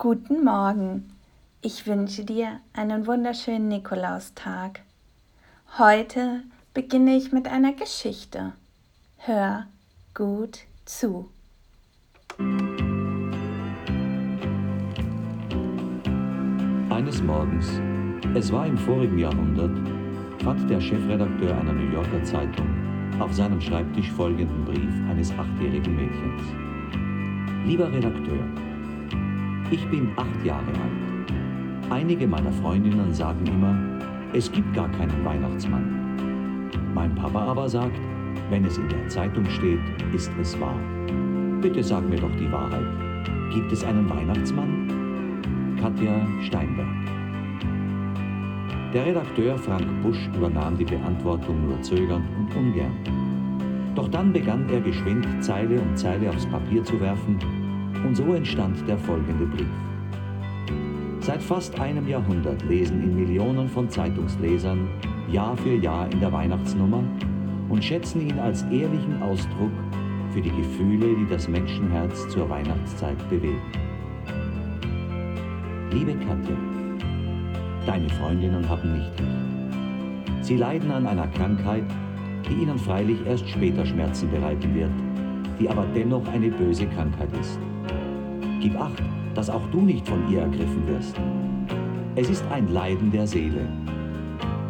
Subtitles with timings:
[0.00, 1.10] Guten Morgen.
[1.60, 4.82] Ich wünsche dir einen wunderschönen Nikolaustag.
[5.76, 8.52] Heute beginne ich mit einer Geschichte.
[9.16, 9.66] Hör
[10.14, 11.28] gut zu.
[16.90, 17.66] Eines Morgens,
[18.36, 19.76] es war im vorigen Jahrhundert,
[20.44, 22.68] fand der Chefredakteur einer New Yorker Zeitung
[23.18, 26.42] auf seinem Schreibtisch folgenden Brief eines achtjährigen Mädchens.
[27.66, 28.67] Lieber Redakteur,
[29.70, 31.32] ich bin acht Jahre alt.
[31.90, 33.76] Einige meiner Freundinnen sagen immer,
[34.32, 36.68] es gibt gar keinen Weihnachtsmann.
[36.94, 37.98] Mein Papa aber sagt,
[38.50, 39.80] wenn es in der Zeitung steht,
[40.14, 40.78] ist es wahr.
[41.60, 42.86] Bitte sag mir doch die Wahrheit.
[43.52, 45.76] Gibt es einen Weihnachtsmann?
[45.80, 46.86] Katja Steinberg.
[48.94, 52.92] Der Redakteur Frank Busch übernahm die Beantwortung nur zögernd und ungern.
[53.94, 57.38] Doch dann begann er geschwind Zeile um Zeile aufs Papier zu werfen
[58.04, 59.66] und so entstand der folgende Brief.
[61.20, 64.88] Seit fast einem Jahrhundert lesen ihn Millionen von Zeitungslesern
[65.30, 67.04] Jahr für Jahr in der Weihnachtsnummer
[67.68, 69.72] und schätzen ihn als ehrlichen Ausdruck
[70.30, 73.60] für die Gefühle, die das Menschenherz zur Weihnachtszeit bewegen.
[75.90, 76.56] Liebe Katja,
[77.88, 80.44] Deine Freundinnen haben nicht recht.
[80.44, 81.84] Sie leiden an einer Krankheit,
[82.46, 84.90] die ihnen freilich erst später Schmerzen bereiten wird,
[85.58, 87.58] die aber dennoch eine böse Krankheit ist.
[88.60, 89.02] Gib acht,
[89.34, 91.14] dass auch du nicht von ihr ergriffen wirst.
[92.16, 93.66] Es ist ein Leiden der Seele.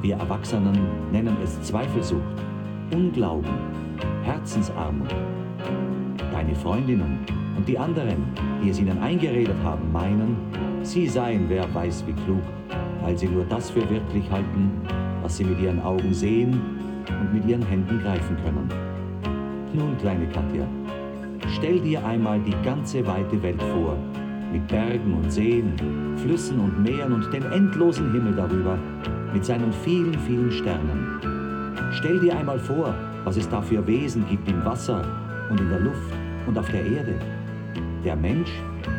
[0.00, 0.78] Wir Erwachsenen
[1.10, 2.22] nennen es Zweifelsucht,
[2.92, 3.52] Unglauben,
[4.22, 5.14] Herzensarmut.
[6.30, 7.18] Deine Freundinnen
[7.56, 8.24] und die anderen,
[8.62, 10.36] die es ihnen eingeredet haben, meinen,
[10.82, 12.42] sie seien wer weiß wie klug
[13.02, 14.70] weil sie nur das für wirklich halten,
[15.22, 16.60] was sie mit ihren Augen sehen
[17.08, 18.68] und mit ihren Händen greifen können.
[19.74, 20.66] Nun, kleine Katja,
[21.56, 23.96] stell dir einmal die ganze weite Welt vor,
[24.52, 25.72] mit Bergen und Seen,
[26.16, 28.78] Flüssen und Meeren und dem endlosen Himmel darüber,
[29.32, 31.20] mit seinen vielen, vielen Sternen.
[31.92, 35.04] Stell dir einmal vor, was es da für Wesen gibt im Wasser
[35.50, 36.12] und in der Luft
[36.46, 37.14] und auf der Erde.
[38.04, 38.50] Der Mensch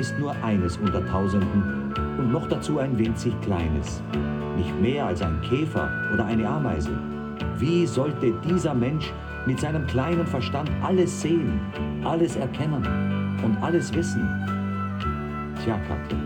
[0.00, 4.02] ist nur eines unter Tausenden und noch dazu ein winzig kleines,
[4.56, 6.90] nicht mehr als ein Käfer oder eine Ameise.
[7.58, 9.12] Wie sollte dieser Mensch
[9.46, 11.60] mit seinem kleinen Verstand alles sehen,
[12.04, 12.82] alles erkennen
[13.44, 14.28] und alles wissen?
[15.62, 16.18] Tja, Katja,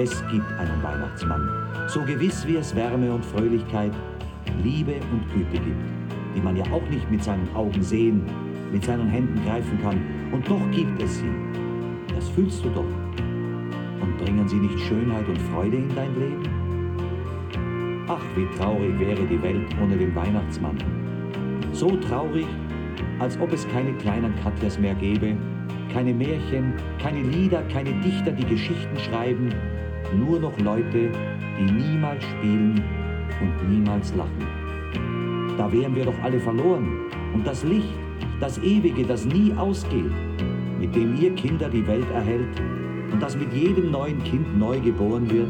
[0.00, 1.48] es gibt einen Weihnachtsmann,
[1.88, 3.92] so gewiss wie es Wärme und Fröhlichkeit,
[4.62, 5.82] Liebe und Güte gibt,
[6.34, 8.22] die man ja auch nicht mit seinen Augen sehen,
[8.72, 10.00] mit seinen Händen greifen kann,
[10.32, 11.30] und doch gibt es sie.
[12.14, 12.84] Das fühlst du doch.
[14.00, 16.42] Und bringen sie nicht Schönheit und Freude in dein Leben?
[18.08, 20.76] Ach, wie traurig wäre die Welt ohne den Weihnachtsmann.
[21.72, 22.46] So traurig,
[23.18, 25.36] als ob es keine kleinen Katjas mehr gäbe,
[25.92, 29.50] keine Märchen, keine Lieder, keine Dichter, die Geschichten schreiben,
[30.16, 31.10] nur noch Leute,
[31.58, 32.82] die niemals spielen
[33.40, 34.46] und niemals lachen.
[35.56, 36.88] Da wären wir doch alle verloren.
[37.34, 37.92] Und das Licht,
[38.40, 40.12] das Ewige, das nie ausgeht,
[40.78, 42.60] mit dem ihr Kinder die Welt erhält,
[43.12, 45.48] und das mit jedem neuen Kind neu geboren wird,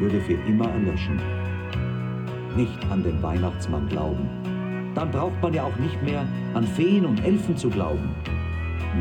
[0.00, 1.20] würde für immer erlöschen.
[2.56, 4.28] Nicht an den Weihnachtsmann glauben.
[5.00, 8.10] Dann braucht man ja auch nicht mehr an Feen und Elfen zu glauben.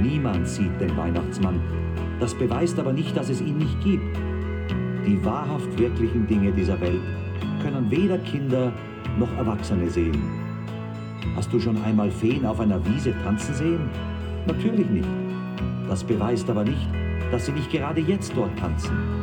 [0.02, 1.60] Niemand sieht den Weihnachtsmann.
[2.22, 4.16] Das beweist aber nicht, dass es ihn nicht gibt.
[5.06, 7.02] Die wahrhaft wirklichen Dinge dieser Welt
[7.62, 8.72] können weder Kinder
[9.18, 10.24] noch Erwachsene sehen.
[11.36, 13.90] Hast du schon einmal Feen auf einer Wiese tanzen sehen?
[14.48, 15.10] Natürlich nicht.
[15.90, 16.88] Das beweist aber nicht,
[17.30, 19.19] dass sie nicht gerade jetzt dort tanzen.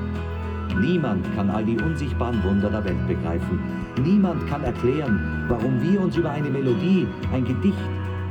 [0.80, 3.58] Niemand kann all die unsichtbaren Wunder der Welt begreifen.
[4.02, 7.78] Niemand kann erklären, warum wir uns über eine Melodie, ein Gedicht,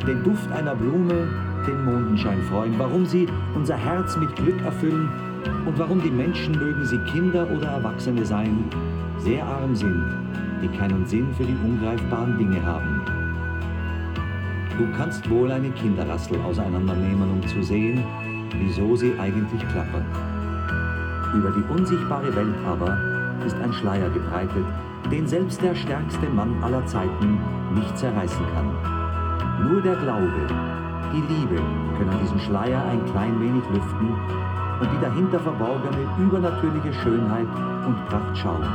[0.08, 1.28] den Duft einer Blume,
[1.66, 5.10] den Mondenschein freuen, warum sie unser Herz mit Glück erfüllen
[5.66, 8.66] und warum die Menschen, mögen sie Kinder oder Erwachsene sein,
[9.18, 10.06] sehr arm sind,
[10.62, 13.02] die keinen Sinn für die ungreifbaren Dinge haben.
[14.78, 18.04] Du kannst wohl eine Kinderrassel auseinandernehmen, um zu sehen,
[18.60, 20.35] wieso sie eigentlich klappert.
[21.36, 22.98] Über die unsichtbare Welt aber
[23.46, 24.66] ist ein Schleier gebreitet,
[25.12, 27.40] den selbst der stärkste Mann aller Zeiten
[27.76, 29.68] nicht zerreißen kann.
[29.68, 30.48] Nur der Glaube,
[31.14, 31.62] die Liebe
[31.98, 34.10] können diesen Schleier ein klein wenig lüften
[34.80, 37.48] und die dahinter verborgene übernatürliche Schönheit
[37.86, 38.66] und Pracht schauen.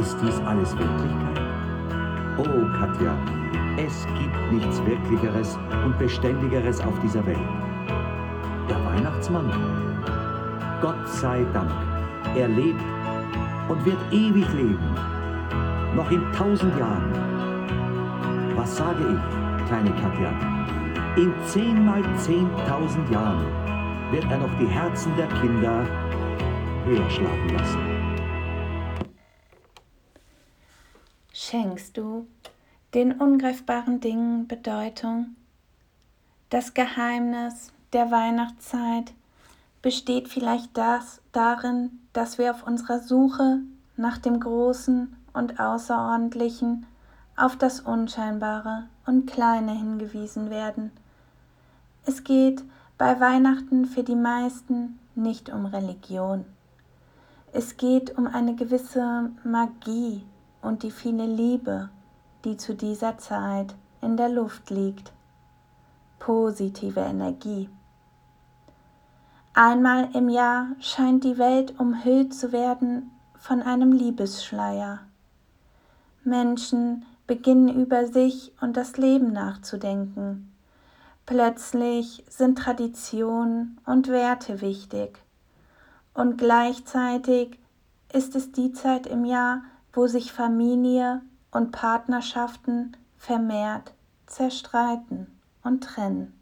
[0.00, 1.40] Ist dies alles Wirklichkeit?
[2.38, 3.14] Oh, Katja,
[3.76, 7.38] es gibt nichts Wirklicheres und Beständigeres auf dieser Welt.
[8.94, 9.93] Weihnachtsmann.
[10.84, 11.72] Gott sei Dank,
[12.36, 12.84] er lebt
[13.70, 14.94] und wird ewig leben,
[15.96, 17.10] noch in tausend Jahren.
[18.54, 20.28] Was sage ich, kleine Katja?
[21.16, 23.46] In zehn mal zehntausend Jahren
[24.12, 25.86] wird er noch die Herzen der Kinder
[26.84, 27.80] höher schlagen lassen.
[31.32, 32.26] Schenkst du
[32.92, 35.34] den ungreifbaren Dingen Bedeutung?
[36.50, 39.14] Das Geheimnis der Weihnachtszeit
[39.84, 43.58] besteht vielleicht das darin, dass wir auf unserer Suche
[43.98, 46.86] nach dem Großen und Außerordentlichen
[47.36, 50.90] auf das Unscheinbare und Kleine hingewiesen werden.
[52.06, 52.64] Es geht
[52.96, 56.46] bei Weihnachten für die meisten nicht um Religion.
[57.52, 60.24] Es geht um eine gewisse Magie
[60.62, 61.90] und die viele Liebe,
[62.46, 65.12] die zu dieser Zeit in der Luft liegt.
[66.20, 67.68] Positive Energie.
[69.56, 74.98] Einmal im Jahr scheint die Welt umhüllt zu werden von einem Liebesschleier.
[76.24, 80.52] Menschen beginnen über sich und das Leben nachzudenken.
[81.24, 85.22] Plötzlich sind Traditionen und Werte wichtig.
[86.14, 87.60] Und gleichzeitig
[88.12, 89.62] ist es die Zeit im Jahr,
[89.92, 91.22] wo sich Familie
[91.52, 93.92] und Partnerschaften vermehrt
[94.26, 95.28] zerstreiten
[95.62, 96.34] und trennen.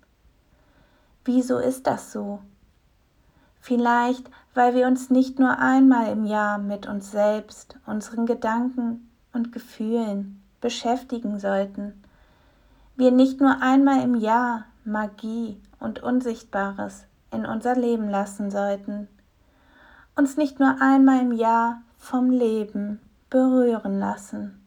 [1.26, 2.40] Wieso ist das so?
[3.62, 9.52] Vielleicht, weil wir uns nicht nur einmal im Jahr mit uns selbst, unseren Gedanken und
[9.52, 12.02] Gefühlen beschäftigen sollten.
[12.96, 19.06] Wir nicht nur einmal im Jahr Magie und Unsichtbares in unser Leben lassen sollten.
[20.16, 23.00] Uns nicht nur einmal im Jahr vom Leben
[23.30, 24.60] berühren lassen.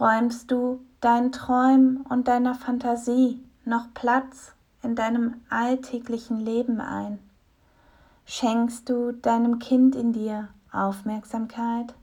[0.00, 7.18] Räumst du deinen Träumen und deiner Fantasie noch Platz in deinem alltäglichen Leben ein?
[8.26, 11.94] Schenkst du deinem Kind in dir Aufmerksamkeit?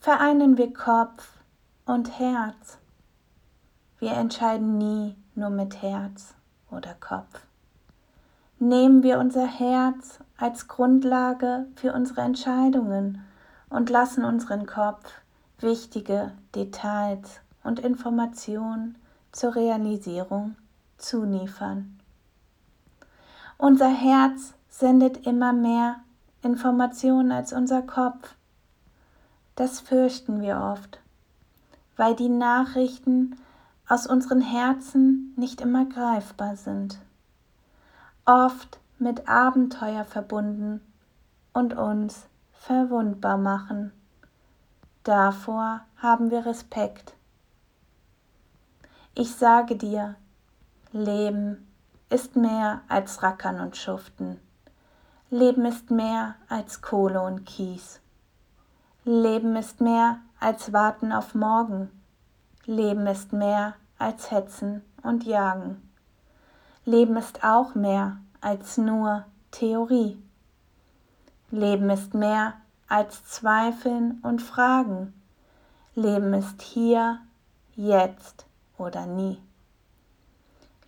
[0.00, 1.28] Vereinen wir Kopf
[1.84, 2.78] und Herz.
[3.98, 6.34] Wir entscheiden nie nur mit Herz
[6.70, 7.40] oder Kopf.
[8.58, 13.24] Nehmen wir unser Herz als Grundlage für unsere Entscheidungen
[13.68, 15.12] und lassen unseren Kopf
[15.60, 18.98] wichtige Details und Informationen
[19.32, 20.56] zur Realisierung
[20.98, 21.98] zuniefern.
[23.58, 25.96] Unser Herz sendet immer mehr
[26.42, 28.34] Informationen als unser Kopf.
[29.54, 31.00] Das fürchten wir oft,
[31.96, 33.36] weil die Nachrichten
[33.88, 36.98] aus unseren Herzen nicht immer greifbar sind,
[38.24, 40.80] oft mit Abenteuer verbunden
[41.52, 43.92] und uns verwundbar machen.
[45.04, 47.14] Davor haben wir Respekt.
[49.14, 50.16] Ich sage dir,
[50.96, 51.68] Leben
[52.08, 54.40] ist mehr als Rackern und Schuften.
[55.28, 58.00] Leben ist mehr als Kohle und Kies.
[59.04, 61.90] Leben ist mehr als Warten auf morgen.
[62.64, 65.86] Leben ist mehr als Hetzen und Jagen.
[66.86, 70.16] Leben ist auch mehr als nur Theorie.
[71.50, 72.54] Leben ist mehr
[72.88, 75.12] als Zweifeln und Fragen.
[75.94, 77.18] Leben ist hier,
[77.74, 78.46] jetzt
[78.78, 79.42] oder nie.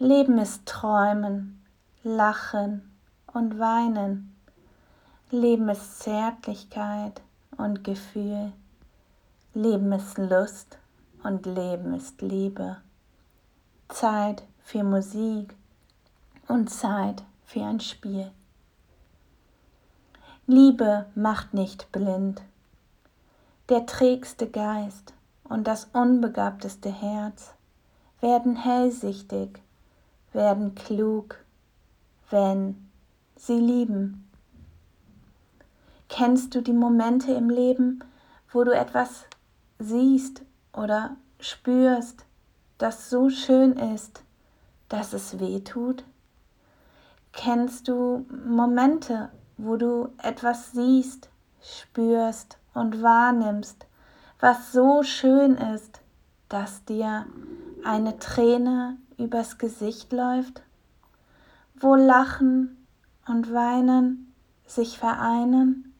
[0.00, 1.60] Leben ist Träumen,
[2.04, 2.96] Lachen
[3.34, 4.36] und Weinen.
[5.32, 7.20] Leben ist Zärtlichkeit
[7.56, 8.52] und Gefühl.
[9.54, 10.78] Leben ist Lust
[11.24, 12.76] und Leben ist Liebe.
[13.88, 15.56] Zeit für Musik
[16.46, 18.30] und Zeit für ein Spiel.
[20.46, 22.40] Liebe macht nicht blind.
[23.68, 25.12] Der trägste Geist
[25.42, 27.52] und das unbegabteste Herz
[28.20, 29.60] werden hellsichtig,
[30.38, 31.36] werden klug,
[32.30, 32.88] wenn
[33.34, 34.30] sie lieben.
[36.08, 38.04] Kennst du die Momente im Leben,
[38.52, 39.24] wo du etwas
[39.80, 40.42] siehst
[40.72, 42.24] oder spürst,
[42.78, 44.22] das so schön ist,
[44.88, 46.04] dass es weh tut?
[47.32, 51.30] Kennst du Momente, wo du etwas siehst,
[51.60, 53.86] spürst und wahrnimmst,
[54.38, 56.00] was so schön ist,
[56.48, 57.26] dass dir
[57.84, 60.62] eine Träne übers Gesicht läuft,
[61.74, 62.86] wo Lachen
[63.26, 64.32] und Weinen
[64.66, 65.94] sich vereinen.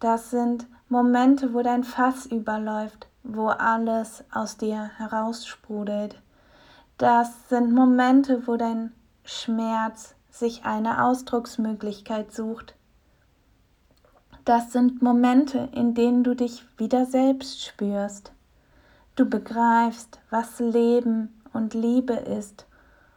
[0.00, 6.20] Das sind Momente, wo dein Fass überläuft, wo alles aus dir heraussprudelt.
[6.98, 8.92] Das sind Momente, wo dein
[9.24, 12.74] Schmerz sich eine Ausdrucksmöglichkeit sucht.
[14.44, 18.32] Das sind Momente, in denen du dich wieder selbst spürst.
[19.16, 22.66] Du begreifst, was Leben und Liebe ist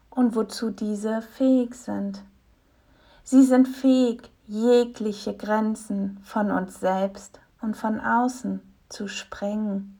[0.09, 2.23] und wozu diese fähig sind.
[3.23, 9.99] Sie sind fähig, jegliche Grenzen von uns selbst und von außen zu sprengen.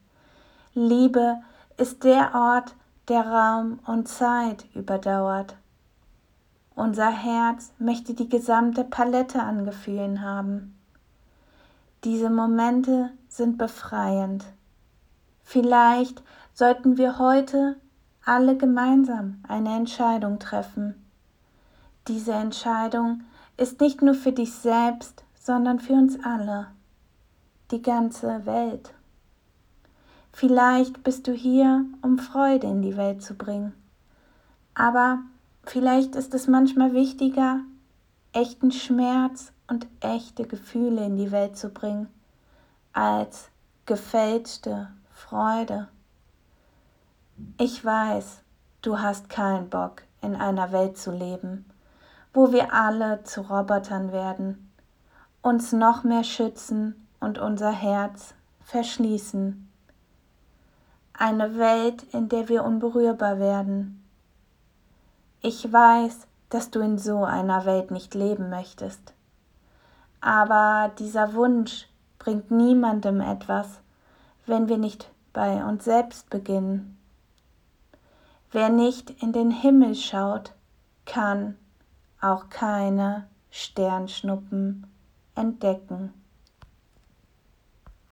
[0.74, 1.38] Liebe
[1.76, 2.74] ist der Ort,
[3.10, 5.56] der Raum und Zeit überdauert
[6.76, 10.78] Unser Herz möchte die gesamte Palette an Gefühlen haben.
[12.04, 14.46] Diese Momente sind befreiend.
[15.44, 17.78] Vielleicht sollten wir heute
[18.28, 20.96] alle gemeinsam eine Entscheidung treffen.
[22.10, 23.24] Diese Entscheidung
[23.56, 26.68] ist nicht nur für dich selbst, sondern für uns alle,
[27.72, 28.94] die ganze Welt.
[30.34, 33.72] Vielleicht bist du hier, um Freude in die Welt zu bringen.
[34.74, 35.20] Aber
[35.64, 37.62] vielleicht ist es manchmal wichtiger,
[38.34, 42.08] echten Schmerz und echte Gefühle in die Welt zu bringen,
[42.92, 43.50] als
[43.86, 45.88] gefälschte Freude.
[47.58, 48.42] Ich weiß,
[48.82, 51.66] du hast keinen Bock, in einer Welt zu leben,
[52.34, 54.72] wo wir alle zu Robotern werden,
[55.42, 59.68] uns noch mehr schützen und unser Herz verschließen
[61.18, 64.04] eine Welt, in der wir unberührbar werden.
[65.42, 69.14] Ich weiß, dass du in so einer Welt nicht leben möchtest.
[70.22, 71.88] Aber dieser Wunsch
[72.20, 73.80] bringt niemandem etwas,
[74.46, 76.97] wenn wir nicht bei uns selbst beginnen.
[78.52, 80.54] Wer nicht in den Himmel schaut,
[81.06, 81.58] kann
[82.22, 84.88] auch keine Sternschnuppen
[85.36, 86.14] entdecken.